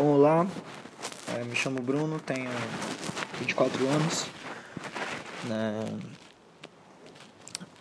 [0.00, 0.46] Bom, olá,
[1.36, 2.48] é, me chamo Bruno, tenho
[3.40, 4.26] 24 anos,
[5.48, 5.98] né?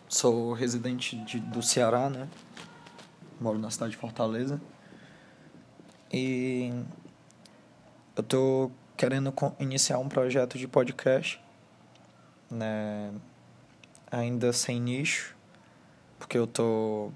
[0.10, 2.28] sou residente de, do Ceará, né?
[3.40, 4.60] moro na cidade de Fortaleza
[6.12, 6.74] e
[8.16, 11.40] eu tô querendo iniciar um projeto de podcast,
[12.50, 13.14] né?
[14.10, 15.36] ainda sem nicho,
[16.18, 17.12] porque eu tô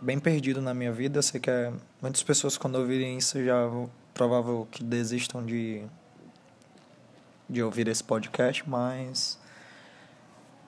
[0.00, 1.20] bem perdido na minha vida.
[1.20, 3.68] Sei que é, muitas pessoas, quando ouvirem isso, já
[4.14, 5.84] provável que desistam de,
[7.50, 9.38] de ouvir esse podcast, mas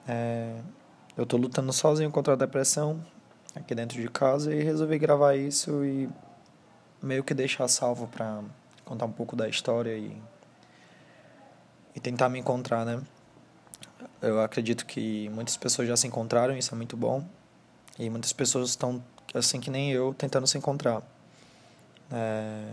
[0.07, 0.59] é,
[1.17, 3.03] eu tô lutando sozinho contra a depressão
[3.55, 6.07] aqui dentro de casa e resolvi gravar isso e
[7.01, 8.41] meio que deixar salvo para
[8.85, 10.15] contar um pouco da história e,
[11.95, 13.01] e tentar me encontrar, né?
[14.21, 17.23] Eu acredito que muitas pessoas já se encontraram, isso é muito bom.
[17.99, 21.01] E muitas pessoas estão assim que nem eu, tentando se encontrar.
[22.11, 22.69] É...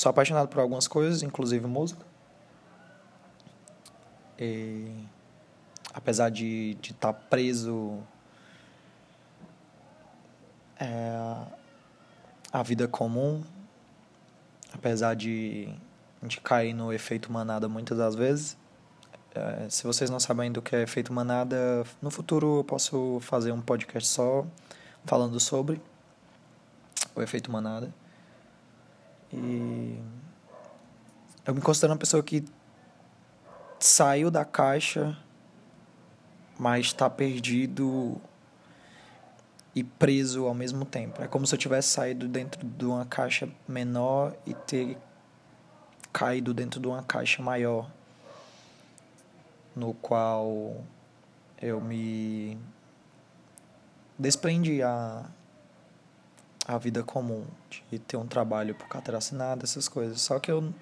[0.00, 2.06] Sou apaixonado por algumas coisas, inclusive música.
[4.38, 4.90] E
[5.92, 7.98] apesar de estar tá preso
[10.78, 11.36] é,
[12.50, 13.42] à vida comum,
[14.72, 15.68] apesar de,
[16.22, 18.56] de cair no efeito manada muitas das vezes,
[19.34, 23.52] é, se vocês não sabem do que é efeito manada, no futuro eu posso fazer
[23.52, 24.46] um podcast só
[25.04, 25.78] falando sobre
[27.14, 27.99] o efeito manada.
[29.32, 30.00] E
[31.46, 32.44] eu me considero uma pessoa que
[33.78, 35.16] saiu da caixa,
[36.58, 38.20] mas está perdido
[39.74, 41.22] e preso ao mesmo tempo.
[41.22, 44.98] É como se eu tivesse saído dentro de uma caixa menor e ter
[46.12, 47.90] caído dentro de uma caixa maior,
[49.74, 50.76] no qual
[51.62, 52.58] eu me
[54.18, 55.24] desprendi a,
[56.74, 57.44] a vida comum,
[57.90, 60.20] de ter um trabalho por carteira assinada, essas coisas.
[60.20, 60.72] Só que eu,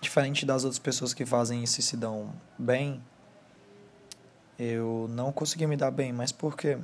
[0.00, 3.02] diferente das outras pessoas que fazem isso e se dão bem,
[4.58, 6.12] eu não consegui me dar bem.
[6.12, 6.78] Mas por quê?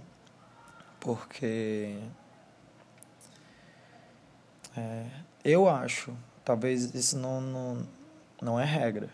[1.00, 1.98] Porque.
[4.76, 5.06] É,
[5.44, 7.88] eu acho, talvez isso não, não,
[8.40, 9.10] não é regra,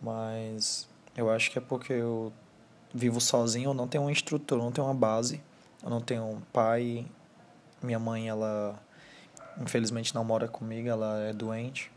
[0.00, 2.32] mas eu acho que é porque eu
[2.94, 5.42] vivo sozinho, eu não tenho uma estrutura, não tenho uma base
[5.84, 7.06] eu não tenho um pai.
[7.84, 8.78] Minha mãe, ela
[9.60, 11.92] infelizmente não mora comigo, ela é doente.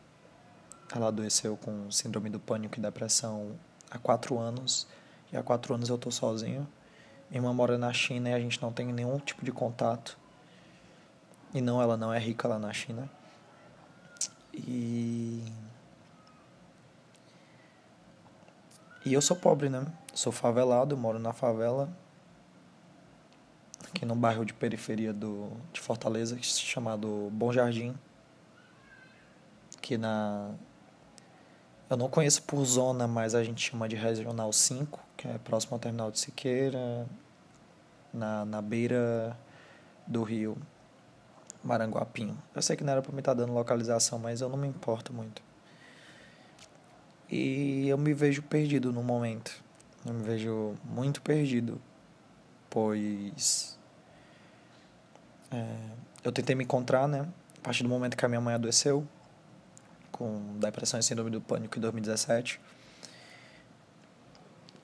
[0.93, 3.57] Ela adoeceu com síndrome do pânico e depressão
[3.89, 4.87] há quatro anos.
[5.31, 6.67] E há quatro anos eu estou sozinho.
[7.29, 10.17] Minha irmã mora na China e a gente não tem nenhum tipo de contato.
[11.53, 13.09] E não, ela não é rica lá na China.
[14.53, 15.43] E.
[19.05, 19.85] E eu sou pobre, né?
[20.13, 21.89] Sou favelado, moro na favela
[23.89, 27.95] aqui no bairro de periferia do, de Fortaleza, chamado Bom Jardim.
[29.81, 30.51] Que na.
[31.89, 35.75] Eu não conheço por zona, mas a gente chama de Regional 5, que é próximo
[35.75, 37.07] ao terminal de Siqueira,
[38.13, 39.37] na, na beira
[40.05, 40.57] do rio
[41.63, 42.37] Maranguapinho.
[42.53, 44.67] Eu sei que não era para me estar tá dando localização, mas eu não me
[44.67, 45.41] importo muito.
[47.29, 49.63] E eu me vejo perdido no momento.
[50.05, 51.81] Eu me vejo muito perdido,
[52.69, 53.76] pois
[55.51, 55.65] é,
[56.23, 57.27] eu tentei me encontrar, né?
[57.57, 59.07] A partir do momento que a minha mãe adoeceu,
[60.11, 62.59] com depressão e síndrome do pânico em 2017.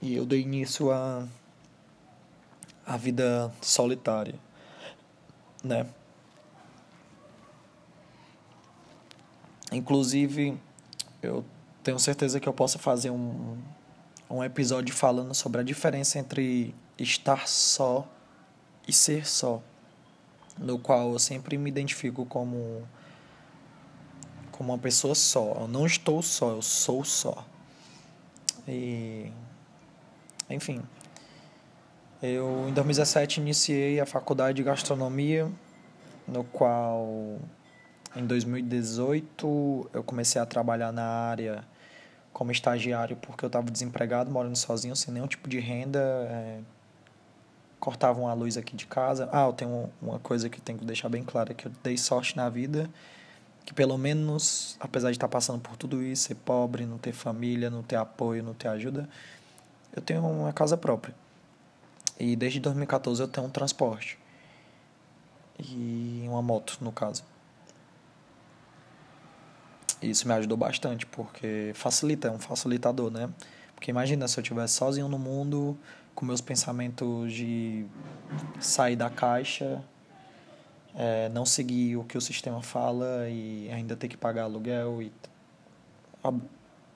[0.01, 1.27] E eu dei início a
[2.85, 4.35] a vida solitária,
[5.63, 5.87] né?
[9.71, 10.57] Inclusive,
[11.21, 11.45] eu
[11.81, 13.57] tenho certeza que eu posso fazer um,
[14.29, 18.07] um episódio falando sobre a diferença entre estar só
[18.87, 19.61] e ser só
[20.57, 22.87] no qual eu sempre me identifico como
[24.51, 25.57] como uma pessoa só.
[25.61, 27.45] Eu não estou só, eu sou só.
[28.67, 29.31] E
[30.49, 30.81] enfim,
[32.21, 35.51] eu em 2017 iniciei a faculdade de gastronomia,
[36.27, 37.39] no qual
[38.15, 41.65] em 2018 eu comecei a trabalhar na área
[42.31, 46.59] como estagiário porque eu estava desempregado, morando sozinho, sem nenhum tipo de renda, é,
[47.83, 49.27] cortavam a luz aqui de casa.
[49.29, 52.37] Ah, eu tenho uma coisa que tenho que deixar bem clara, que eu dei sorte
[52.37, 52.89] na vida,
[53.65, 57.69] que pelo menos, apesar de estar passando por tudo isso, ser pobre, não ter família,
[57.69, 59.09] não ter apoio, não ter ajuda,
[59.93, 61.13] eu tenho uma casa própria.
[62.17, 64.17] E desde 2014 eu tenho um transporte.
[65.59, 67.25] E uma moto, no caso.
[70.01, 73.29] Isso me ajudou bastante, porque facilita, é um facilitador, né?
[73.75, 75.77] Porque imagina se eu estivesse sozinho no mundo,
[76.15, 77.85] com meus pensamentos de
[78.59, 79.83] sair da caixa
[80.95, 85.11] é, não seguir o que o sistema fala e ainda ter que pagar aluguel e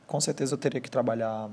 [0.05, 1.49] com certeza eu teria que trabalhar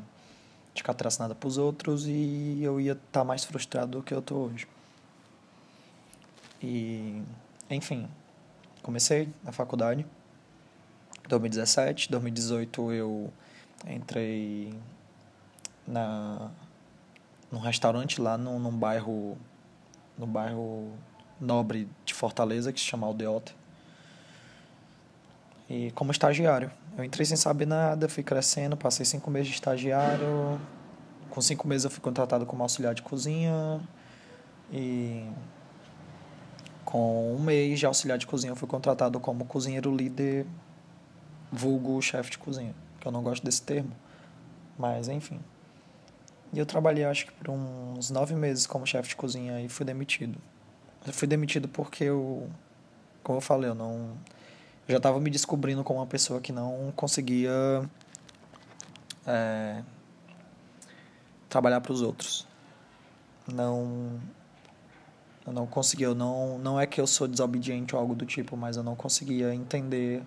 [0.75, 4.13] de carteira assinada para os outros e eu ia estar tá mais frustrado do que
[4.13, 4.69] eu estou hoje.
[6.63, 7.23] E,
[7.71, 8.09] enfim,
[8.83, 10.07] comecei na faculdade.
[11.29, 13.33] 2017, 2018 eu
[13.87, 14.75] entrei
[15.87, 16.51] na
[17.55, 19.39] num restaurante lá no, num bairro
[20.19, 20.93] no bairro
[21.41, 23.53] nobre de Fortaleza que se chama Aldeota.
[25.71, 26.71] E como estagiário.
[26.97, 30.61] Eu entrei sem saber nada, fui crescendo, passei cinco meses de estagiário.
[31.31, 33.81] Com cinco meses eu fui contratado como auxiliar de cozinha.
[34.73, 35.29] E
[36.85, 40.47] com um mês de auxiliar de cozinha eu fui contratado como cozinheiro líder,
[41.51, 42.75] vulgo chefe de cozinha.
[43.01, 43.93] Que eu não gosto desse termo.
[44.79, 45.41] Mas enfim.
[46.55, 49.85] E eu trabalhei acho que por uns nove meses como chefe de cozinha e fui
[49.85, 50.39] demitido.
[51.05, 52.49] Eu fui demitido porque eu,
[53.25, 54.17] como eu falei, eu não
[54.87, 57.51] eu já estava me descobrindo como uma pessoa que não conseguia
[59.27, 59.83] é,
[61.49, 62.47] trabalhar para os outros.
[63.53, 64.21] Não
[65.45, 68.57] eu não conseguia, eu não não é que eu sou desobediente ou algo do tipo,
[68.57, 70.23] mas eu não conseguia entender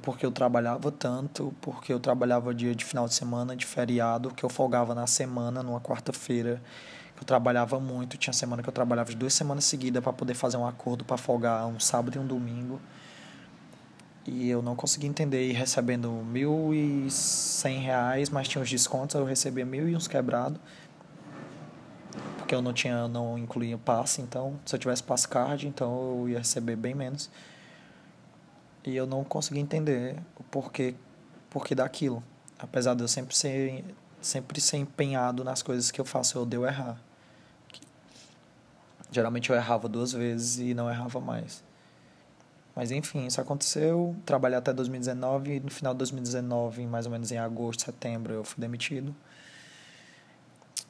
[0.00, 4.44] porque eu trabalhava tanto, porque eu trabalhava dia de final de semana, de feriado, que
[4.44, 6.62] eu folgava na semana, numa quarta-feira,
[7.18, 10.56] eu trabalhava muito, tinha semana que eu trabalhava de duas semanas seguidas para poder fazer
[10.56, 12.80] um acordo para folgar um sábado e um domingo.
[14.26, 19.14] E eu não conseguia entender, e recebendo mil e cem reais, mas tinha os descontos,
[19.14, 20.60] eu recebia mil e uns quebrado
[22.52, 26.28] porque eu não tinha, não incluía passe, então se eu tivesse passe card, então eu
[26.28, 27.30] ia receber bem menos.
[28.84, 30.94] E eu não conseguia entender o porquê,
[31.48, 32.22] porquê daquilo.
[32.58, 33.84] Apesar de eu sempre ser,
[34.20, 36.98] sempre ser empenhado nas coisas que eu faço, eu deu errar.
[39.10, 41.62] Geralmente eu errava duas vezes e não errava mais.
[42.74, 44.16] Mas enfim, isso aconteceu.
[44.24, 48.44] Trabalhei até 2019 e no final de 2019, mais ou menos em agosto, setembro, eu
[48.44, 49.14] fui demitido.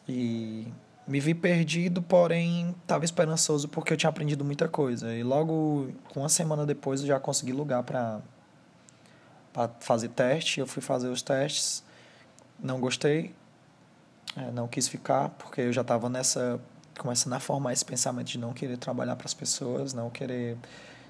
[0.08, 0.68] E
[1.06, 5.12] me vi perdido, porém estava esperançoso porque eu tinha aprendido muita coisa.
[5.14, 8.20] E logo, uma semana depois, eu já consegui lugar para
[9.80, 10.60] fazer teste.
[10.60, 11.82] Eu fui fazer os testes,
[12.58, 13.34] não gostei,
[14.36, 16.60] é, não quis ficar, porque eu já estava nessa.
[16.98, 20.56] começando a formar esse pensamento de não querer trabalhar para as pessoas, não querer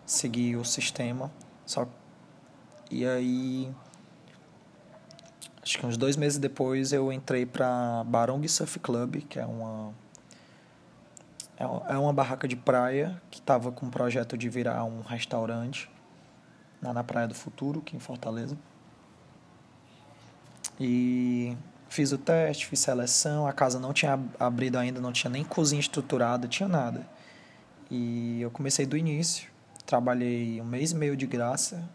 [0.06, 1.31] seguir o sistema.
[1.67, 1.87] Só
[2.91, 3.73] E aí.
[5.62, 9.94] Acho que uns dois meses depois eu entrei para Barong Surf Club, que é uma
[11.88, 15.88] é uma barraca de praia que estava com um projeto de virar um restaurante
[16.82, 18.59] lá na Praia do Futuro, aqui em Fortaleza.
[20.81, 21.56] E
[21.88, 25.79] fiz o teste, fiz seleção, a casa não tinha abrido ainda, não tinha nem cozinha
[25.79, 27.06] estruturada, tinha nada.
[27.88, 29.49] E eu comecei do início,
[29.87, 31.88] trabalhei um mês e meio de graça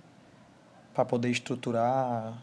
[0.93, 2.37] para poder estruturar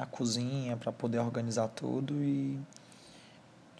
[0.00, 2.58] a cozinha, para poder organizar tudo e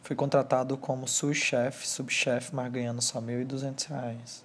[0.03, 4.43] fui contratado como sous-chefe, subchefe, mas ganhando só R$ 1.200.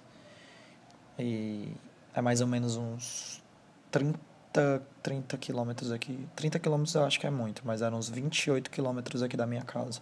[1.18, 1.72] E
[2.14, 3.42] é mais ou menos uns
[3.90, 6.26] 30, 30 quilômetros aqui.
[6.34, 9.62] 30 quilômetros eu acho que é muito, mas eram uns 28 quilômetros aqui da minha
[9.62, 10.00] casa.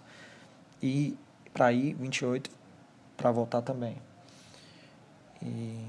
[0.82, 1.16] E
[1.52, 2.50] para ir, 28,
[3.16, 3.96] para voltar também.
[5.42, 5.87] E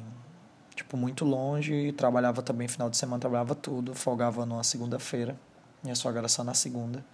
[0.75, 5.35] tipo, muito longe, trabalhava também final de semana, trabalhava tudo, folgava numa segunda-feira.
[5.85, 7.05] Minha sogra só na segunda.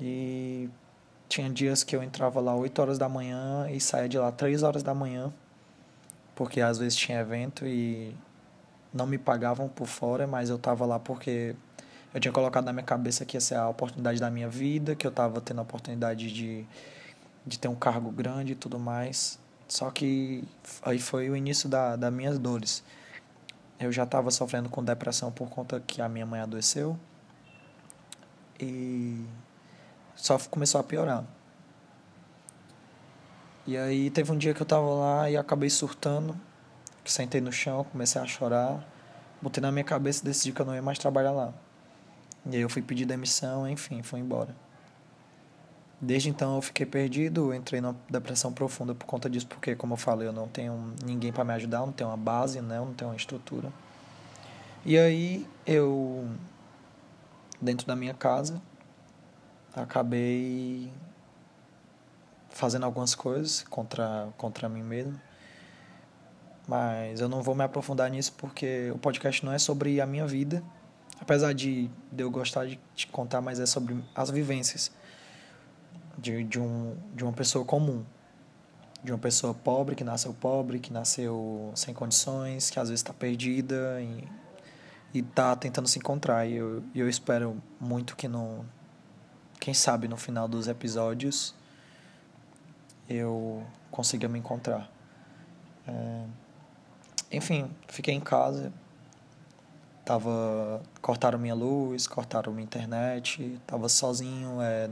[0.00, 0.68] E
[1.28, 4.64] tinha dias que eu entrava lá 8 horas da manhã e saía de lá 3
[4.64, 5.32] horas da manhã,
[6.34, 8.12] porque às vezes tinha evento e
[8.92, 11.54] não me pagavam por fora, mas eu estava lá porque
[12.12, 15.06] eu tinha colocado na minha cabeça que ia ser a oportunidade da minha vida, que
[15.06, 16.66] eu estava tendo a oportunidade de,
[17.46, 19.38] de ter um cargo grande e tudo mais.
[19.68, 20.42] Só que
[20.82, 22.82] aí foi o início da, das minhas dores.
[23.78, 26.98] Eu já estava sofrendo com depressão por conta que a minha mãe adoeceu.
[28.60, 29.24] E
[30.16, 31.24] só começou a piorar.
[33.66, 36.34] E aí teve um dia que eu tava lá e acabei surtando,
[37.04, 38.82] sentei no chão, comecei a chorar,
[39.42, 41.52] botei na minha cabeça e decidi que eu não ia mais trabalhar lá.
[42.46, 44.54] E aí eu fui pedir demissão, enfim, fui embora.
[46.00, 49.96] Desde então eu fiquei perdido, entrei numa depressão profunda por conta disso, porque, como eu
[49.96, 52.78] falei, eu não tenho ninguém para me ajudar, não tenho uma base, né?
[52.78, 53.72] Não tenho uma estrutura.
[54.84, 56.28] E aí eu,
[57.60, 58.60] dentro da minha casa,
[59.74, 60.92] acabei
[62.50, 65.20] fazendo algumas coisas contra, contra mim mesmo.
[66.66, 70.26] Mas eu não vou me aprofundar nisso porque o podcast não é sobre a minha
[70.26, 70.62] vida.
[71.20, 74.92] Apesar de, de eu gostar de te contar, mas é sobre as vivências
[76.16, 78.04] de, de, um, de uma pessoa comum.
[79.02, 83.12] de uma pessoa pobre, que nasceu pobre, que nasceu sem condições, que às vezes está
[83.12, 84.00] perdida
[85.12, 86.46] e tá tentando se encontrar.
[86.46, 88.64] E eu, eu espero muito que no.
[89.60, 91.54] Quem sabe no final dos episódios
[93.08, 94.90] eu consiga me encontrar.
[95.86, 96.24] É,
[97.32, 98.72] enfim, fiquei em casa.
[100.04, 100.82] Tava.
[101.00, 104.90] Cortaram minha luz, cortaram minha internet, tava sozinho, é,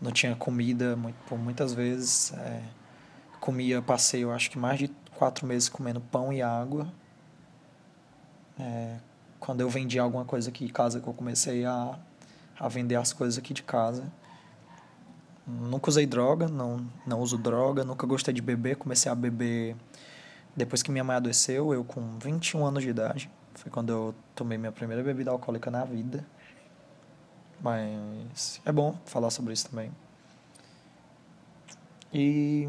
[0.00, 2.32] não tinha comida muito, por muitas vezes.
[2.32, 2.62] É,
[3.40, 6.92] comia, passei eu acho que mais de quatro meses comendo pão e água.
[8.58, 8.96] É,
[9.40, 11.98] quando eu vendi alguma coisa aqui em casa, que eu comecei a,
[12.58, 14.04] a vender as coisas aqui de casa.
[15.46, 19.74] Nunca usei droga, não, não uso droga, nunca gostei de beber, comecei a beber
[20.58, 23.30] depois que minha mãe adoeceu, eu com 21 anos de idade.
[23.54, 26.26] Foi quando eu tomei minha primeira bebida alcoólica na vida.
[27.60, 29.92] Mas é bom falar sobre isso também.
[32.12, 32.68] E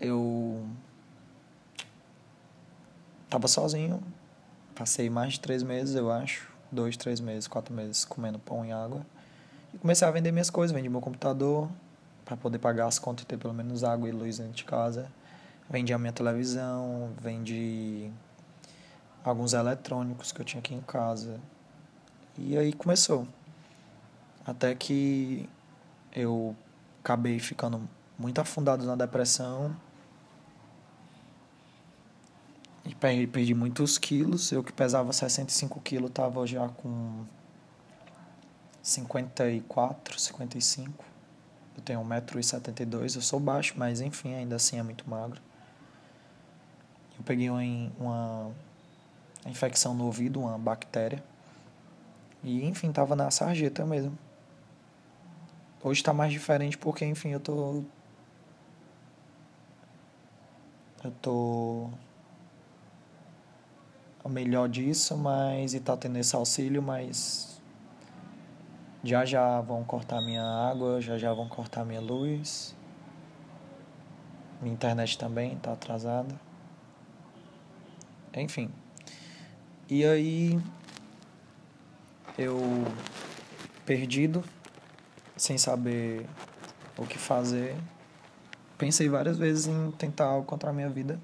[0.00, 0.66] eu
[3.28, 4.02] tava sozinho,
[4.80, 8.72] passei mais de três meses, eu acho, dois, três meses, quatro meses comendo pão e
[8.72, 9.04] água.
[9.74, 11.68] E comecei a vender minhas coisas, vendi meu computador
[12.24, 15.12] para poder pagar as contas e ter pelo menos água e luz dentro de casa.
[15.68, 18.10] Vendi a minha televisão, vendi
[19.22, 21.38] alguns eletrônicos que eu tinha aqui em casa.
[22.38, 23.28] E aí começou.
[24.46, 25.46] Até que
[26.10, 26.56] eu
[27.04, 27.86] acabei ficando
[28.18, 29.76] muito afundado na depressão
[32.90, 34.52] e perdi muitos quilos.
[34.52, 37.24] Eu que pesava 65 quilos estava já com
[38.82, 41.04] 54, 55.
[41.76, 45.40] Eu tenho 1,72m, eu sou baixo, mas enfim, ainda assim é muito magro.
[47.18, 48.50] Eu peguei uma,
[49.46, 51.22] infecção no ouvido, uma bactéria.
[52.42, 54.18] E enfim, tava na sarjeta mesmo.
[55.82, 57.82] Hoje está mais diferente porque, enfim, eu tô.
[61.02, 61.90] Eu tô
[64.30, 67.60] melhor disso, mas e tá tendo esse auxílio, mas
[69.02, 72.74] já já vão cortar minha água, já já vão cortar minha luz.
[74.60, 76.34] Minha internet também tá atrasada.
[78.34, 78.70] Enfim.
[79.88, 80.60] E aí
[82.38, 82.58] eu
[83.84, 84.44] perdido,
[85.36, 86.26] sem saber
[86.96, 87.76] o que fazer,
[88.78, 91.18] pensei várias vezes em tentar algo contra a minha vida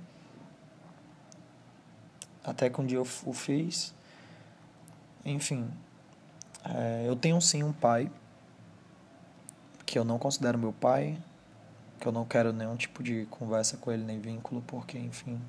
[2.46, 3.92] até que um dia eu o fiz.
[5.24, 5.68] Enfim,
[6.64, 8.10] é, eu tenho sim um pai,
[9.84, 11.18] que eu não considero meu pai,
[12.00, 15.40] que eu não quero nenhum tipo de conversa com ele, nem vínculo, porque, enfim,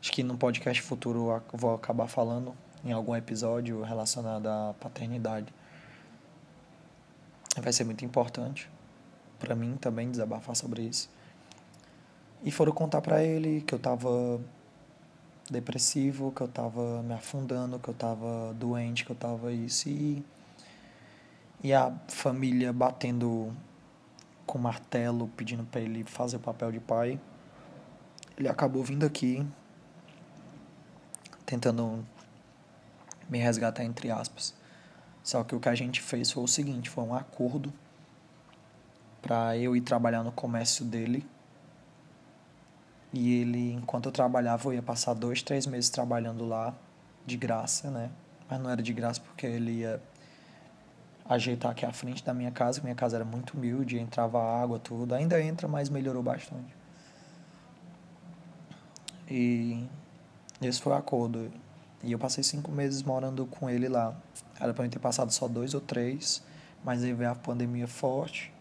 [0.00, 2.54] acho que no podcast futuro eu vou acabar falando
[2.84, 5.52] em algum episódio relacionado à paternidade.
[7.60, 8.70] Vai ser muito importante
[9.38, 11.10] para mim também desabafar sobre isso.
[12.44, 14.40] E foram contar para ele que eu tava
[15.50, 20.24] depressivo, que eu tava me afundando, que eu tava doente, que eu tava isso e
[21.62, 23.52] e a família batendo
[24.46, 27.18] com martelo, pedindo para ele fazer o papel de pai.
[28.36, 29.44] Ele acabou vindo aqui
[31.44, 32.06] tentando
[33.28, 34.54] me resgatar entre aspas.
[35.22, 37.72] Só que o que a gente fez foi o seguinte, foi um acordo
[39.20, 41.26] para eu ir trabalhar no comércio dele
[43.12, 46.74] e ele, enquanto eu trabalhava, eu ia passar dois, três meses trabalhando lá,
[47.24, 48.10] de graça, né?
[48.48, 50.00] Mas não era de graça porque ele ia
[51.28, 52.80] ajeitar aqui a frente da minha casa.
[52.82, 55.14] Minha casa era muito humilde, entrava água, tudo.
[55.14, 56.74] Ainda entra, mas melhorou bastante.
[59.30, 59.86] E
[60.60, 61.50] esse foi o acordo.
[62.02, 64.16] E eu passei cinco meses morando com ele lá.
[64.58, 66.42] Era para eu ter passado só dois ou três,
[66.84, 68.52] mas aí veio a pandemia forte.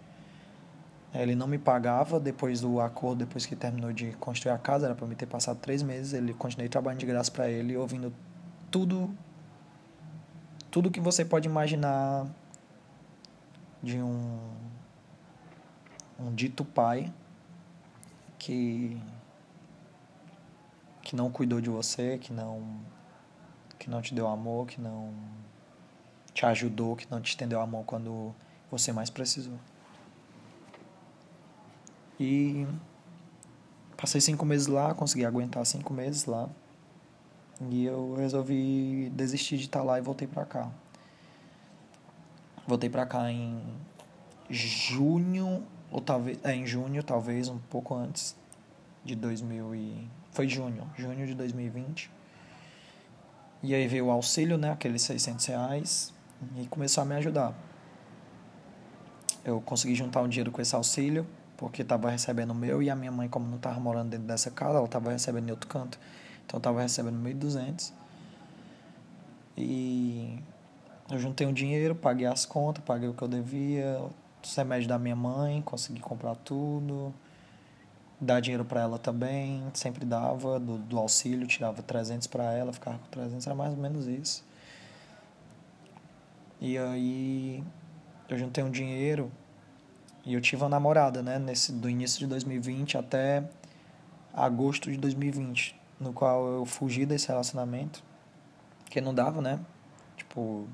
[1.13, 4.95] Ele não me pagava depois do acordo, depois que terminou de construir a casa, era
[4.95, 6.13] para me ter passado três meses.
[6.13, 8.13] Ele continuei trabalhando de graça para ele, ouvindo
[8.69, 9.09] tudo,
[10.69, 12.27] tudo que você pode imaginar
[13.81, 14.39] de um
[16.19, 17.13] um dito pai
[18.39, 18.99] que
[21.01, 22.81] que não cuidou de você, que não
[23.79, 25.13] que não te deu amor, que não
[26.33, 28.35] te ajudou, que não te estendeu a mão quando
[28.69, 29.57] você mais precisou.
[32.19, 32.65] E
[33.95, 36.49] passei cinco meses lá, consegui aguentar cinco meses lá.
[37.69, 40.69] E eu resolvi desistir de estar lá e voltei pra cá.
[42.67, 43.61] Voltei pra cá em
[44.49, 46.39] junho, ou talvez.
[46.43, 48.35] É, em junho, talvez, um pouco antes
[49.03, 50.09] de 2000 e.
[50.31, 52.11] Foi junho, junho de 2020.
[53.63, 54.71] E aí veio o auxílio, né?
[54.71, 56.13] Aqueles 600 reais.
[56.57, 57.55] E começou a me ajudar.
[59.43, 61.25] Eu consegui juntar um dinheiro com esse auxílio
[61.57, 64.51] porque estava recebendo o meu e a minha mãe, como não estava morando dentro dessa
[64.51, 65.99] casa, ela estava recebendo em outro canto.
[66.45, 67.91] Então estava recebendo 1.200.
[69.57, 70.39] E
[71.09, 73.99] eu juntei um dinheiro, paguei as contas, paguei o que eu devia,
[74.43, 77.11] os remédios da minha mãe, consegui comprar tudo,
[78.21, 82.99] dar dinheiro para ela também, sempre dava do, do auxílio, tirava 300 para ela, ficava
[82.99, 84.45] com 300, era mais ou menos isso.
[86.61, 87.63] E aí
[88.29, 89.31] eu juntei um dinheiro
[90.27, 93.45] e eu tive uma namorada, né, nesse do início de 2020 até
[94.33, 98.03] agosto de 2020, no qual eu fugi desse relacionamento,
[98.89, 99.57] que não dava, né?
[100.17, 100.67] Tipo,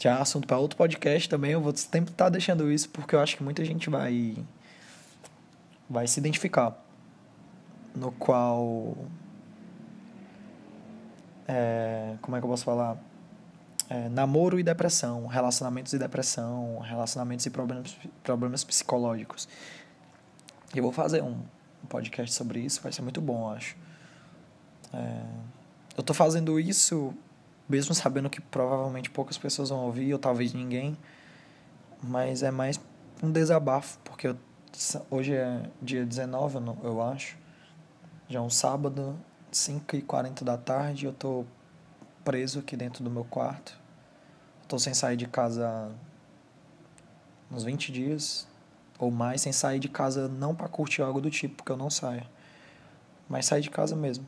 [0.00, 3.20] já assunto para outro podcast também, eu vou sempre estar tá deixando isso porque eu
[3.20, 4.36] acho que muita gente vai
[5.88, 6.76] vai se identificar
[7.94, 8.96] no qual
[11.46, 12.98] é, como é que eu posso falar
[13.88, 19.48] é, namoro e depressão relacionamentos e depressão relacionamentos e problemas problemas psicológicos.
[20.74, 21.40] Eu vou fazer um,
[21.88, 23.76] podcast sobre isso vai ser muito bom eu acho.
[24.92, 25.22] É,
[25.96, 27.14] eu tô fazendo isso
[27.68, 30.96] mesmo sabendo que provavelmente poucas pessoas vão ouvir, ou talvez ninguém,
[32.02, 32.80] mas é mais
[33.22, 34.36] um desabafo, porque eu,
[35.10, 37.36] hoje é dia 19, eu acho,
[38.28, 39.18] já é um sábado,
[39.52, 41.44] 5h40 da tarde, eu tô
[42.24, 43.77] preso aqui dentro do meu quarto,
[44.68, 45.90] tô sem sair de casa
[47.50, 48.46] uns 20 dias,
[48.98, 51.88] ou mais, sem sair de casa não para curtir algo do tipo, porque eu não
[51.88, 52.26] saio,
[53.28, 54.26] mas sair de casa mesmo.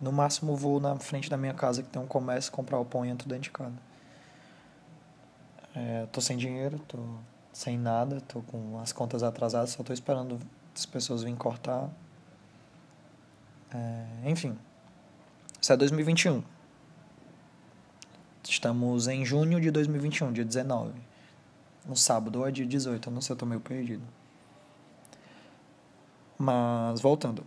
[0.00, 3.04] No máximo vou na frente da minha casa que tem um comércio comprar o pão
[3.04, 3.74] e entro dentro de casa.
[5.74, 6.98] É, tô sem dinheiro, tô
[7.52, 10.40] sem nada, tô com as contas atrasadas, só tô esperando
[10.74, 11.90] as pessoas virem cortar.
[13.72, 14.58] É, enfim,
[15.60, 16.42] isso é 2021.
[18.50, 20.90] Estamos em junho de 2021, dia 19.
[21.86, 24.02] No sábado ou é dia 18, eu não sei, eu tô meio perdido.
[26.36, 27.46] Mas, voltando.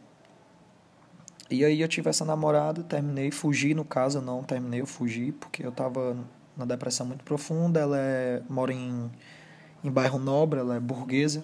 [1.52, 5.66] E aí eu tive essa namorada, terminei, fugi no caso, não terminei, eu fugi, porque
[5.66, 6.16] eu tava
[6.56, 9.12] na depressão muito profunda, ela é, mora em,
[9.84, 11.44] em bairro nobre, ela é burguesa.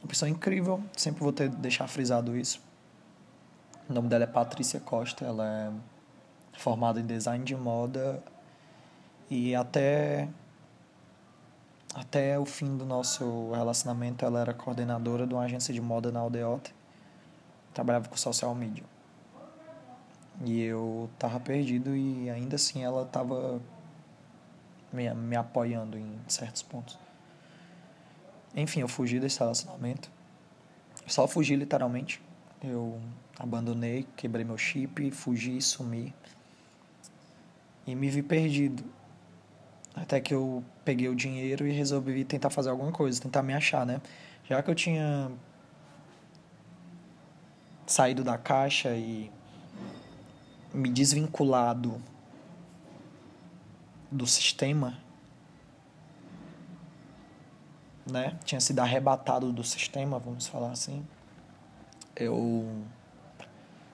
[0.00, 2.62] Uma pessoa incrível, sempre vou ter deixar frisado isso.
[3.90, 5.95] O nome dela é Patrícia Costa, ela é
[6.56, 8.22] formada em design de moda
[9.30, 10.28] e até
[11.94, 16.20] até o fim do nosso relacionamento ela era coordenadora de uma agência de moda na
[16.20, 16.70] Aldeota
[17.76, 18.84] trabalhava com social media.
[20.44, 23.60] E eu tava perdido e ainda assim ela tava
[24.90, 26.98] me, me apoiando em certos pontos.
[28.54, 30.10] Enfim, eu fugi desse relacionamento.
[31.06, 32.22] Só fugi literalmente.
[32.62, 32.98] Eu
[33.38, 36.14] abandonei, quebrei meu chip, fugi, sumi.
[37.86, 38.84] E me vi perdido.
[39.94, 43.86] Até que eu peguei o dinheiro e resolvi tentar fazer alguma coisa, tentar me achar,
[43.86, 44.00] né?
[44.44, 45.30] Já que eu tinha
[47.86, 49.30] saído da caixa e
[50.74, 52.00] me desvinculado
[54.10, 54.98] do sistema,
[58.10, 58.38] né?
[58.44, 61.04] Tinha sido arrebatado do sistema, vamos falar assim.
[62.14, 62.84] Eu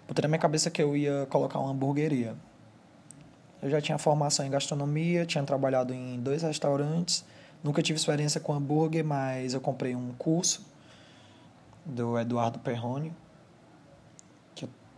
[0.07, 2.37] botei na minha cabeça que eu ia colocar uma hamburgueria.
[3.63, 7.25] Eu já tinha formação em gastronomia, tinha trabalhado em dois restaurantes,
[7.63, 10.67] nunca tive experiência com hambúrguer, mas eu comprei um curso
[11.87, 13.13] do Eduardo Perrone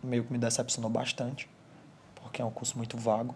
[0.05, 1.49] meio que me decepcionou bastante,
[2.15, 3.35] porque é um curso muito vago.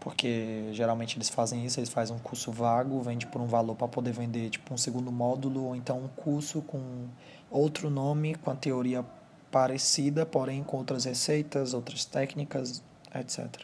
[0.00, 3.86] Porque geralmente eles fazem isso, eles fazem um curso vago, vende por um valor para
[3.86, 7.06] poder vender tipo um segundo módulo, ou então um curso com
[7.48, 9.04] outro nome, com a teoria
[9.50, 12.82] parecida, porém com outras receitas, outras técnicas,
[13.14, 13.62] etc.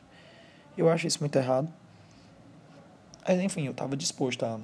[0.77, 1.73] Eu acho isso muito errado.
[3.27, 4.59] Mas enfim, eu estava disposto a,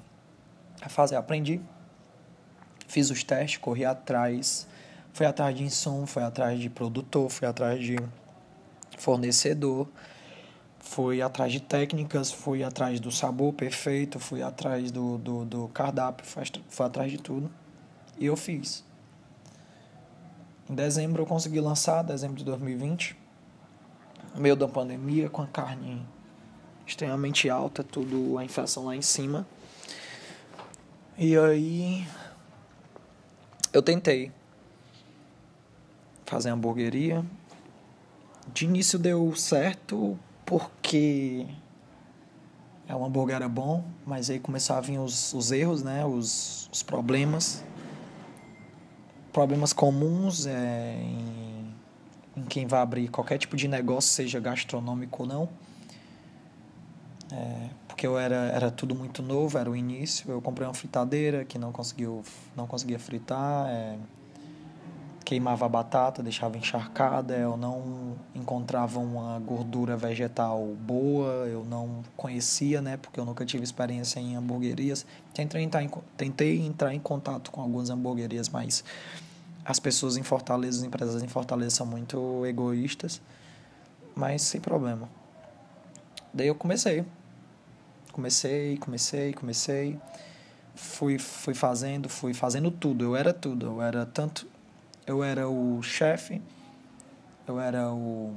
[0.81, 1.61] a fazer, aprendi,
[2.89, 4.67] fiz os testes, corri atrás
[5.15, 7.97] Fui atrás de insumo, fui atrás de produtor, fui atrás de
[8.99, 9.87] fornecedor,
[10.81, 16.27] fui atrás de técnicas, fui atrás do sabor perfeito, fui atrás do, do, do cardápio,
[16.27, 17.49] fui, fui atrás de tudo.
[18.19, 18.85] E eu fiz.
[20.69, 23.17] Em dezembro eu consegui lançar, dezembro de 2020,
[24.35, 26.05] no meio da pandemia, com a carne
[26.87, 29.47] extremamente alta, tudo, a inflação lá em cima.
[31.17, 32.07] E aí
[33.73, 34.33] eu tentei
[36.27, 37.25] fazer hamburgueria.
[38.53, 41.47] De início deu certo porque
[42.87, 46.05] é um hambúrguer era bom, mas aí começaram a vir os, os erros, né?
[46.05, 47.65] Os, os problemas.
[49.33, 51.54] Problemas comuns é, em,
[52.37, 55.49] em quem vai abrir qualquer tipo de negócio, seja gastronômico ou não.
[57.33, 60.31] É, porque eu era, era tudo muito novo, era o início.
[60.31, 62.23] Eu comprei uma fritadeira que não, conseguiu,
[62.57, 63.97] não conseguia fritar, é,
[65.25, 72.83] queimava a batata, deixava encharcada, eu não encontrava uma gordura vegetal boa, eu não conhecia,
[72.83, 75.07] né, porque eu nunca tive experiência em hamburguerias.
[75.33, 78.85] Tentei entrar em, tentei entrar em contato com algumas hamburguerias, mas
[79.65, 83.21] as pessoas em Fortaleza, as empresas em Fortaleza são muito egoístas,
[84.15, 85.09] mas sem problema.
[86.33, 87.05] Daí eu comecei.
[88.13, 89.99] Comecei, comecei, comecei.
[90.75, 93.05] Fui, fui fazendo, fui fazendo tudo.
[93.05, 93.67] Eu era tudo.
[93.67, 94.47] Eu era tanto.
[95.07, 96.43] Eu era o chefe.
[97.47, 98.35] Eu era o.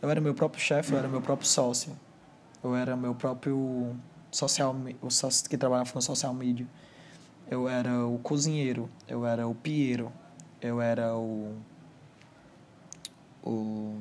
[0.00, 1.96] Eu era meu próprio chefe, eu era meu próprio sócio.
[2.62, 3.94] Eu era meu próprio
[4.30, 6.66] social, o sócio que trabalhava com social media.
[7.50, 10.12] Eu era o cozinheiro, eu era o Piero,
[10.62, 11.56] eu era o
[13.42, 14.00] o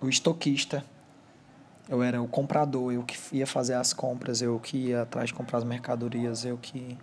[0.00, 0.84] o estoquista.
[1.88, 5.34] Eu era o comprador, eu que ia fazer as compras, eu que ia atrás de
[5.34, 6.96] comprar as mercadorias, eu que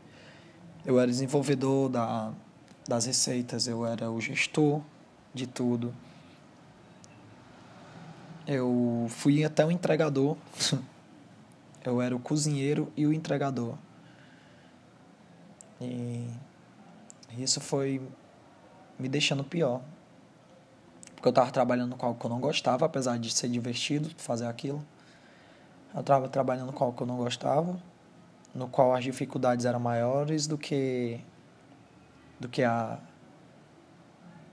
[0.86, 2.32] eu era desenvolvedor da,
[2.88, 4.82] das receitas, eu era o gestor
[5.34, 5.94] de tudo.
[8.48, 10.38] Eu fui até o entregador.
[11.84, 13.76] eu era o cozinheiro e o entregador.
[15.82, 16.30] E
[17.36, 18.02] isso foi
[18.98, 19.82] me deixando pior.
[21.16, 24.46] Porque eu estava trabalhando com algo que eu não gostava, apesar de ser divertido fazer
[24.46, 24.86] aquilo.
[25.94, 27.80] Eu estava trabalhando com algo que eu não gostava,
[28.54, 31.20] no qual as dificuldades eram maiores do que
[32.40, 33.00] do que a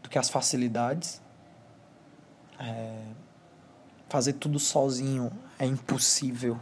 [0.03, 1.21] do que as facilidades.
[2.59, 3.03] É,
[4.09, 6.59] fazer tudo sozinho é impossível.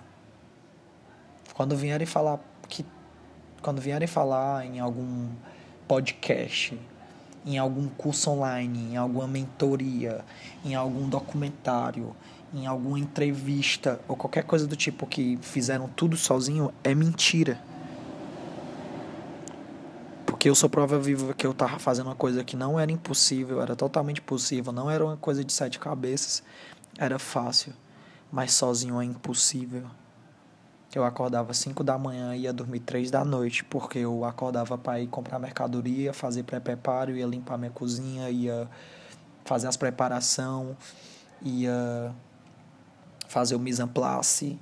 [1.55, 2.85] Quando vierem falar que
[3.61, 5.29] quando vierem falar em algum
[5.93, 6.81] podcast
[7.45, 10.25] em algum curso online, em alguma mentoria,
[10.65, 12.17] em algum documentário,
[12.55, 17.61] em alguma entrevista ou qualquer coisa do tipo que fizeram tudo sozinho, é mentira.
[20.25, 23.61] Porque eu sou prova viva que eu tava fazendo uma coisa que não era impossível,
[23.61, 26.43] era totalmente possível, não era uma coisa de sete cabeças,
[26.97, 27.75] era fácil,
[28.33, 29.85] mas sozinho é impossível.
[30.95, 35.01] Eu acordava 5 da manhã e ia dormir 3 da noite, porque eu acordava para
[35.01, 38.69] ir comprar mercadoria, fazer pré-preparo, ia limpar minha cozinha, ia
[39.45, 40.77] fazer as preparação,
[41.41, 42.15] ia
[43.27, 44.59] fazer o mise en place,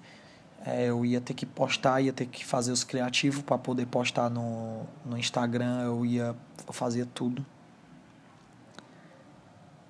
[0.65, 4.31] é, eu ia ter que postar, ia ter que fazer os criativos para poder postar
[4.31, 6.37] no, no Instagram, eu ia
[6.71, 7.45] fazer tudo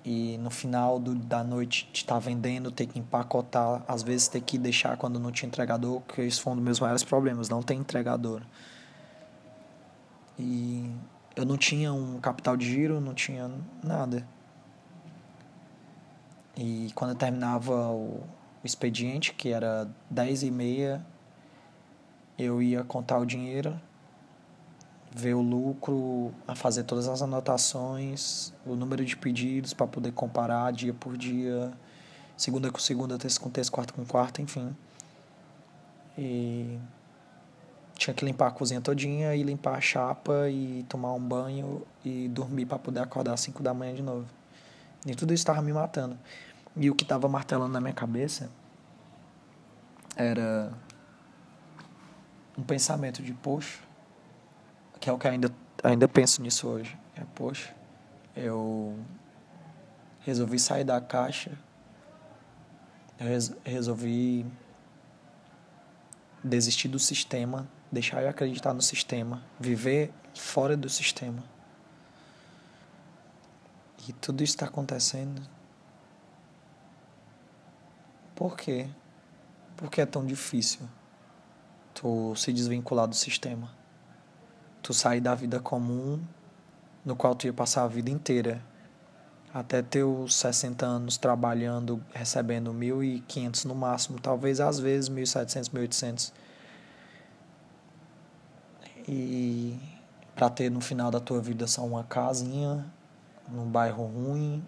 [0.03, 4.41] e no final do, da noite estar tá vendendo, ter que empacotar, às vezes ter
[4.41, 7.61] que deixar quando não tinha entregador, que isso foi um dos meus maiores problemas, não
[7.61, 8.41] tem entregador.
[10.39, 10.91] E
[11.35, 13.51] eu não tinha um capital de giro, não tinha
[13.83, 14.25] nada.
[16.57, 18.23] E quando eu terminava o,
[18.63, 21.05] o expediente, que era 10 e meia,
[22.39, 23.79] eu ia contar o dinheiro
[25.13, 30.71] ver o lucro, a fazer todas as anotações, o número de pedidos para poder comparar
[30.71, 31.71] dia por dia,
[32.37, 34.75] segunda com segunda, terça com terça, quarta com quarta, enfim.
[36.17, 36.79] E
[37.95, 42.27] tinha que limpar a cozinha todinha e limpar a chapa e tomar um banho e
[42.29, 44.25] dormir para poder acordar às 5 da manhã de novo.
[45.05, 46.17] E tudo isso estava me matando.
[46.75, 48.49] E o que estava martelando na minha cabeça
[50.15, 50.71] era
[52.57, 53.79] um pensamento de, poxa,
[55.01, 55.51] que é o que ainda,
[55.83, 56.95] ainda penso nisso hoje.
[57.15, 57.73] É, poxa,
[58.35, 58.97] eu
[60.19, 61.51] resolvi sair da caixa,
[63.19, 64.45] eu res, resolvi
[66.43, 71.43] desistir do sistema, deixar de acreditar no sistema, viver fora do sistema.
[74.07, 75.41] E tudo isso está acontecendo.
[78.35, 78.87] Por quê?
[79.75, 80.87] Por que é tão difícil
[81.93, 83.80] tu se desvincular do sistema?
[84.81, 86.19] Tu sair da vida comum
[87.05, 88.61] no qual tu ia passar a vida inteira
[89.53, 96.31] até teus 60 anos trabalhando, recebendo 1.500 no máximo, talvez às vezes 1.700, 1.800.
[99.07, 99.77] E
[100.35, 102.85] para ter no final da tua vida só uma casinha
[103.49, 104.65] num bairro ruim,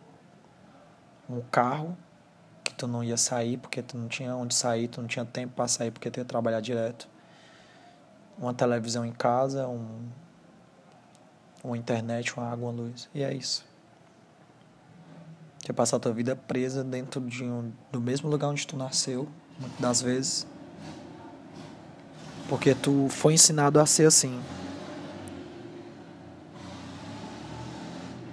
[1.30, 1.98] um carro
[2.62, 5.54] que tu não ia sair porque tu não tinha onde sair, tu não tinha tempo
[5.56, 7.08] para sair porque tu ia trabalhar direto
[8.38, 10.08] uma televisão em casa, um,
[11.64, 13.10] uma internet, uma água, uma luz.
[13.14, 13.66] E é isso.
[15.60, 19.30] Você passar a tua vida presa dentro de um, do mesmo lugar onde tu nasceu,
[19.58, 20.48] muitas das vezes.
[22.50, 24.42] Porque tu foi ensinado a ser assim.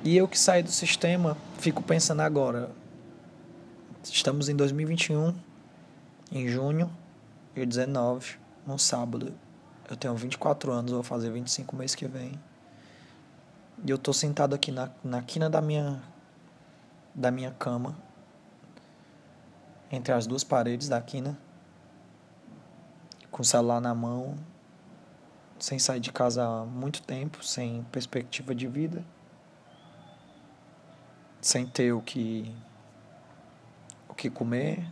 [0.03, 2.71] E eu que saí do sistema, fico pensando agora.
[4.03, 5.35] Estamos em 2021,
[6.33, 6.91] em junho,
[7.55, 9.33] dia 19, num sábado.
[9.91, 12.41] Eu tenho 24 anos, vou fazer 25 mês que vem.
[13.85, 16.01] E eu tô sentado aqui na, na quina da minha
[17.13, 17.97] da minha cama,
[19.91, 21.37] entre as duas paredes da quina,
[23.33, 24.39] com o celular na mão,
[25.59, 29.05] sem sair de casa há muito tempo, sem perspectiva de vida,
[31.41, 32.55] sem ter o que
[34.09, 34.89] o que comer,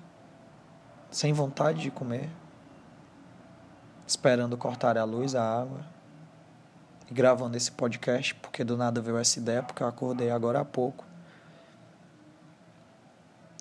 [1.09, 2.29] sem vontade de comer,
[4.09, 5.85] esperando cortar a luz, a água,
[7.11, 10.65] e gravando esse podcast, porque do nada veio essa ideia, porque eu acordei agora há
[10.65, 11.05] pouco.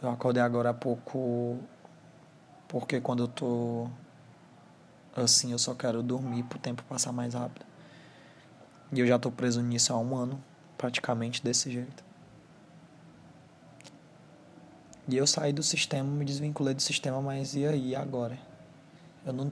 [0.01, 1.59] Eu acordei agora há pouco
[2.67, 3.87] porque quando eu tô
[5.15, 7.65] assim eu só quero dormir pro tempo passar mais rápido.
[8.91, 10.41] E eu já tô preso nisso há um ano,
[10.77, 12.05] praticamente desse jeito.
[15.09, 18.37] E eu saí do sistema, me desvinculei do sistema, mas e aí agora?
[19.25, 19.51] Eu não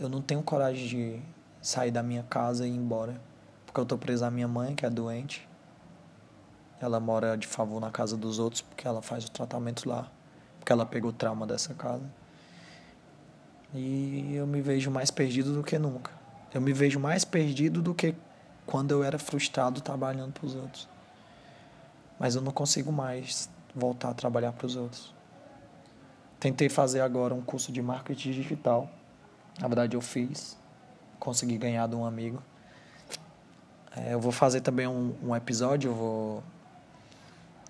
[0.00, 1.22] eu não tenho coragem de
[1.60, 3.20] sair da minha casa e ir embora,
[3.66, 5.48] porque eu tô preso à minha mãe, que é doente.
[6.80, 10.10] Ela mora de favor na casa dos outros porque ela faz o tratamento lá,
[10.58, 12.04] porque ela pegou trauma dessa casa.
[13.74, 16.10] E eu me vejo mais perdido do que nunca.
[16.52, 18.14] Eu me vejo mais perdido do que
[18.66, 20.88] quando eu era frustrado trabalhando para os outros.
[22.18, 25.14] Mas eu não consigo mais voltar a trabalhar para os outros.
[26.38, 28.90] Tentei fazer agora um curso de marketing digital.
[29.60, 30.56] Na verdade, eu fiz.
[31.18, 32.42] Consegui ganhar de um amigo.
[33.96, 35.90] É, eu vou fazer também um, um episódio.
[35.90, 36.44] Eu vou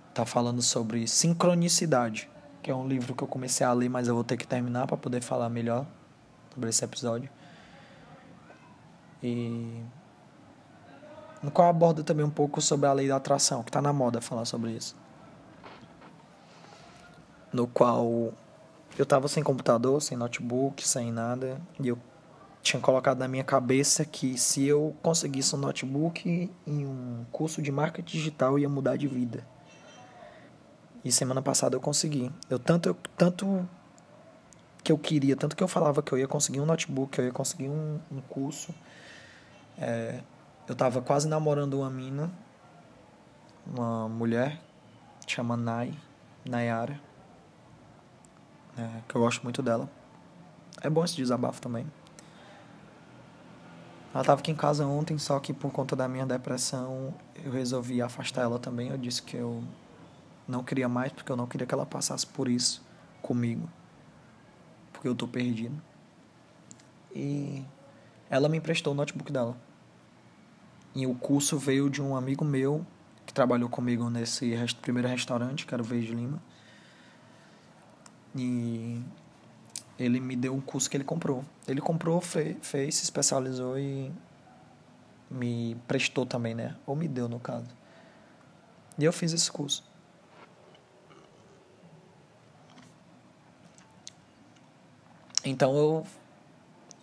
[0.09, 2.29] estar tá falando sobre sincronicidade,
[2.62, 4.87] que é um livro que eu comecei a ler, mas eu vou ter que terminar
[4.87, 5.87] para poder falar melhor
[6.55, 7.29] sobre esse episódio.
[9.23, 9.83] E
[11.42, 14.21] no qual aborda também um pouco sobre a lei da atração, que está na moda
[14.21, 14.97] falar sobre isso
[17.53, 18.33] no qual
[18.99, 21.99] eu estava sem computador, sem notebook, sem nada, e eu
[22.63, 27.73] tinha colocado na minha cabeça que se eu conseguisse um notebook em um curso de
[27.73, 29.45] marketing digital ia mudar de vida.
[31.05, 32.31] E semana passada eu consegui.
[32.49, 33.69] Eu tanto eu, tanto
[34.85, 37.25] que eu queria, tanto que eu falava que eu ia conseguir um notebook, que eu
[37.25, 38.73] ia conseguir um, um curso.
[39.77, 40.21] É,
[40.69, 42.31] eu estava quase namorando uma mina,
[43.67, 44.61] uma mulher,
[45.27, 45.93] chama Nai,
[46.45, 47.01] Nayara
[48.77, 49.89] é, que eu gosto muito dela.
[50.81, 51.87] É bom esse desabafo também.
[54.13, 58.03] Ela estava aqui em casa ontem, só que por conta da minha depressão eu resolvi
[58.03, 58.91] afastar ela também.
[58.91, 59.65] Eu disse que eu
[60.47, 62.85] não queria mais, porque eu não queria que ela passasse por isso
[63.23, 63.69] comigo.
[64.93, 65.81] Porque eu tô perdido.
[67.15, 67.65] E
[68.29, 69.57] ela me emprestou o notebook dela.
[70.95, 72.85] E o curso veio de um amigo meu
[73.25, 76.43] que trabalhou comigo nesse primeiro restaurante, que era o Veio Lima.
[78.35, 79.03] E
[79.99, 81.45] ele me deu um curso que ele comprou.
[81.66, 84.12] Ele comprou, fez, fez, se especializou e
[85.31, 86.77] me prestou também, né?
[86.87, 87.68] Ou me deu, no caso.
[88.99, 89.85] E eu fiz esse curso.
[95.45, 96.07] Então eu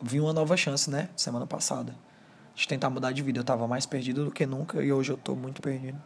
[0.02, 1.10] vi uma nova chance, né?
[1.16, 1.96] Semana passada.
[2.56, 3.40] De tentar mudar de vida.
[3.40, 6.02] Eu tava mais perdido do que nunca e hoje eu tô muito perdido.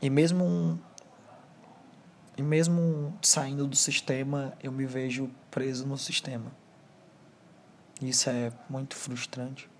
[0.00, 0.78] E mesmo um,
[2.36, 6.52] e mesmo saindo do sistema, eu me vejo preso no sistema.
[8.00, 9.70] Isso é muito frustrante.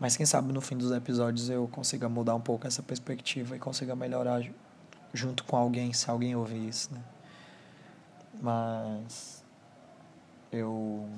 [0.00, 3.58] Mas quem sabe no fim dos episódios eu consiga mudar um pouco essa perspectiva e
[3.58, 4.42] consiga melhorar
[5.12, 7.02] junto com alguém, se alguém ouvir isso, né?
[8.40, 9.44] Mas
[10.52, 11.08] eu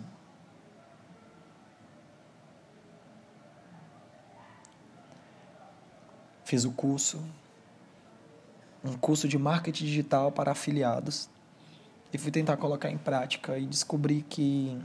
[6.45, 7.23] fiz o curso
[8.85, 11.29] um curso de marketing digital para afiliados
[12.13, 14.81] e fui tentar colocar em prática e descobri que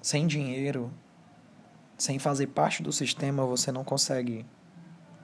[0.00, 0.90] sem dinheiro,
[1.98, 4.46] sem fazer parte do sistema, você não consegue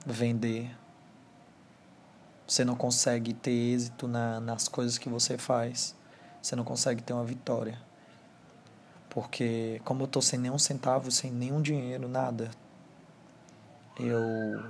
[0.05, 0.69] vender.
[2.47, 5.95] Você não consegue ter êxito na, nas coisas que você faz.
[6.41, 7.81] Você não consegue ter uma vitória.
[9.09, 12.51] Porque, como eu estou sem nenhum centavo, sem nenhum dinheiro, nada,
[13.99, 14.63] eu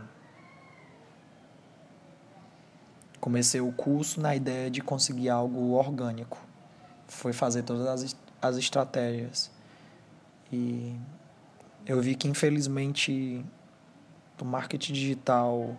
[3.20, 6.38] comecei o curso na ideia de conseguir algo orgânico.
[7.08, 9.52] Foi fazer todas as, as estratégias.
[10.52, 10.96] E
[11.86, 13.44] eu vi que, infelizmente,
[14.42, 15.76] o marketing digital,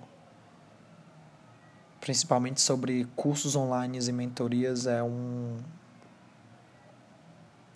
[2.01, 5.57] principalmente sobre cursos online e mentorias, é um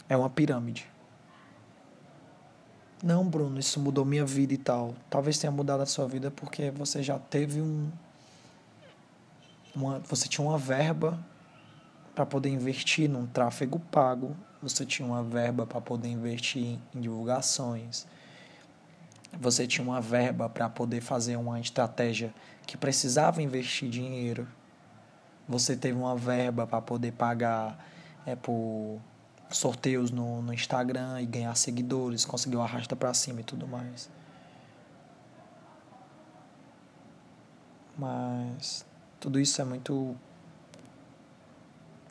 [0.08, 0.86] é uma pirâmide.
[3.02, 4.94] não, Bruno, isso mudou minha vida e tal.
[5.08, 7.90] Talvez tenha mudado a sua vida porque você já teve um.
[9.74, 11.18] Uma, você tinha uma verba
[12.14, 18.06] para poder investir num tráfego pago, você tinha uma verba para poder investir em divulgações,
[19.40, 22.34] você tinha uma verba para poder fazer uma estratégia
[22.66, 24.46] que precisava investir dinheiro,
[25.48, 27.78] você teve uma verba para poder pagar
[28.26, 29.00] é, por
[29.50, 34.08] sorteios no, no Instagram e ganhar seguidores, conseguiu arrasta para cima e tudo mais.
[37.96, 38.84] Mas
[39.22, 40.16] tudo isso é muito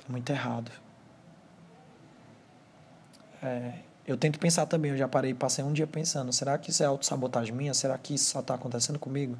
[0.07, 0.71] muito errado.
[3.43, 3.73] É,
[4.07, 6.85] eu tento pensar também, eu já parei, passei um dia pensando, será que isso é
[6.85, 7.73] autossabotagem minha?
[7.73, 9.37] Será que isso só está acontecendo comigo?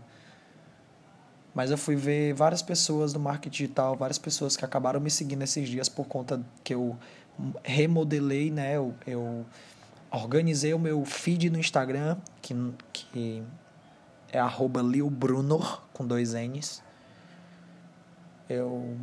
[1.54, 5.42] Mas eu fui ver várias pessoas do marketing digital, várias pessoas que acabaram me seguindo
[5.42, 6.98] esses dias por conta que eu
[7.64, 8.76] remodelei, né?
[8.76, 9.46] Eu, eu
[10.10, 12.54] organizei o meu feed no Instagram, que,
[12.94, 13.44] que
[14.32, 14.82] é arroba
[15.94, 16.82] com dois N's.
[18.52, 18.98] Eu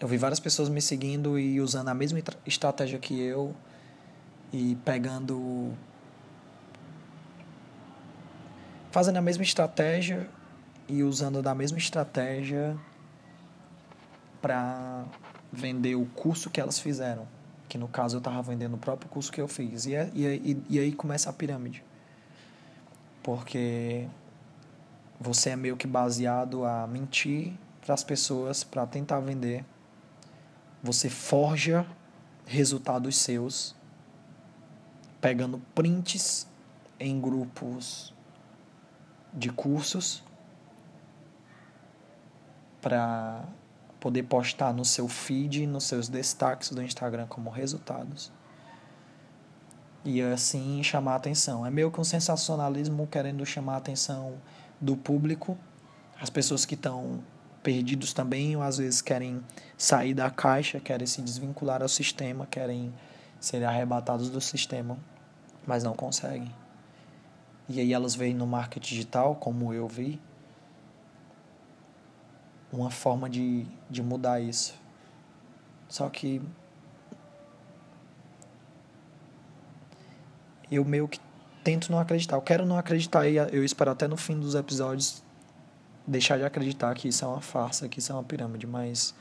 [0.00, 3.54] eu vi várias pessoas me seguindo e usando a mesma estratégia que eu
[4.52, 5.72] e pegando
[8.90, 10.28] fazendo a mesma estratégia
[10.88, 12.76] e usando da mesma estratégia
[14.42, 15.04] para
[15.52, 17.26] vender o curso que elas fizeram.
[17.68, 19.86] Que no caso eu estava vendendo o próprio curso que eu fiz.
[19.86, 21.82] E, é, e, e aí começa a pirâmide.
[23.22, 24.08] Porque
[25.22, 29.64] você é meio que baseado a mentir para as pessoas para tentar vender.
[30.82, 31.86] Você forja
[32.44, 33.74] resultados seus
[35.20, 36.48] pegando prints
[36.98, 38.12] em grupos
[39.32, 40.22] de cursos
[42.80, 43.44] para
[44.00, 48.32] poder postar no seu feed, nos seus destaques do Instagram como resultados.
[50.04, 51.64] E assim chamar atenção.
[51.64, 54.34] É meio que um sensacionalismo querendo chamar atenção
[54.82, 55.56] do público.
[56.20, 57.22] As pessoas que estão
[57.62, 59.42] perdidos também, ou às vezes querem
[59.78, 62.92] sair da caixa, querem se desvincular ao sistema, querem
[63.40, 64.98] ser arrebatados do sistema,
[65.64, 66.52] mas não conseguem.
[67.68, 70.20] E aí elas veem no marketing digital, como eu vi,
[72.72, 74.74] uma forma de, de mudar isso.
[75.88, 76.42] Só que
[80.70, 81.20] eu meio que
[81.62, 82.36] tento não acreditar.
[82.36, 85.22] Eu quero não acreditar e eu espero até no fim dos episódios
[86.06, 89.14] deixar de acreditar que isso é uma farsa, que isso é uma pirâmide, mas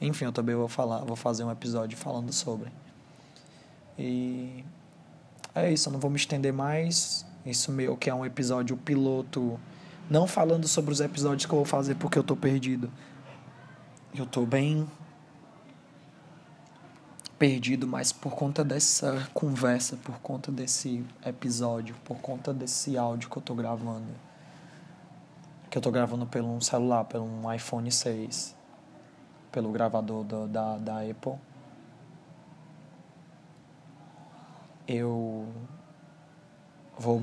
[0.00, 2.70] enfim, eu também vou falar, vou fazer um episódio falando sobre.
[3.98, 4.64] E
[5.54, 7.26] é isso, eu não vou me estender mais.
[7.44, 9.58] Isso meio que é um episódio piloto,
[10.08, 12.90] não falando sobre os episódios que eu vou fazer porque eu tô perdido.
[14.14, 14.86] Eu tô bem
[17.38, 23.36] perdido, mas por conta dessa conversa, por conta desse episódio, por conta desse áudio que
[23.36, 24.08] eu tô gravando.
[25.70, 28.56] Que eu tô gravando pelo um celular, pelo um iPhone 6,
[29.52, 31.34] pelo gravador do, da, da Apple.
[34.88, 35.46] Eu
[36.98, 37.22] vou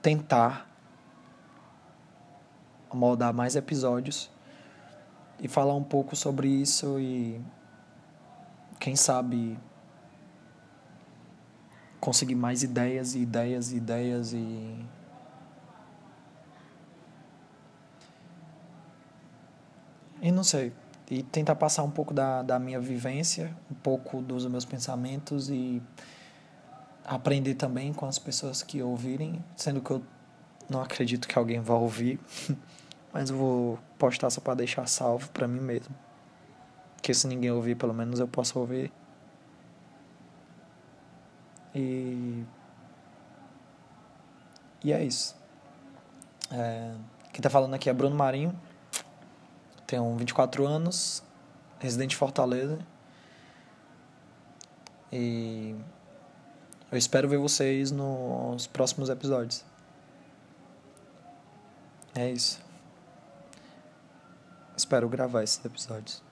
[0.00, 0.66] tentar
[2.94, 4.30] moldar mais episódios
[5.38, 7.40] e falar um pouco sobre isso e
[8.78, 9.58] quem sabe
[12.00, 14.86] conseguir mais ideias e ideias e ideias e
[20.22, 20.72] e não sei
[21.10, 25.82] e tentar passar um pouco da, da minha vivência um pouco dos meus pensamentos e
[27.08, 30.02] aprender também com as pessoas que ouvirem, sendo que eu
[30.68, 32.20] não acredito que alguém vá ouvir,
[33.12, 35.94] mas eu vou postar só para deixar salvo para mim mesmo.
[37.08, 38.92] Que se ninguém ouvir, pelo menos eu posso ouvir.
[41.74, 42.44] E
[44.84, 45.34] e é isso.
[46.50, 46.94] É,
[47.32, 48.54] quem tá falando aqui é Bruno Marinho.
[49.86, 51.22] Tenho 24 anos,
[51.78, 52.78] residente de Fortaleza.
[55.10, 55.74] E
[56.92, 59.64] eu espero ver vocês nos próximos episódios.
[62.14, 62.60] É isso.
[64.76, 66.27] Espero gravar esses episódios.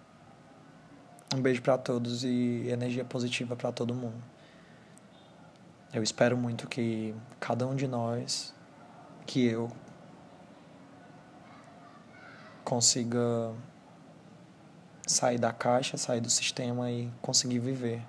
[1.37, 4.25] Um beijo para todos e energia positiva para todo mundo.
[5.93, 8.55] Eu espero muito que cada um de nós,
[9.27, 9.71] que eu,
[12.65, 13.53] consiga
[15.07, 18.03] sair da caixa, sair do sistema e conseguir viver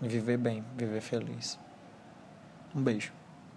[0.00, 1.58] viver bem, viver feliz.
[2.72, 3.12] Um beijo.